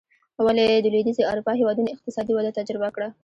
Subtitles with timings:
[0.45, 3.07] ولې د لوېدیځې اروپا هېوادونو اقتصادي وده تجربه کړه.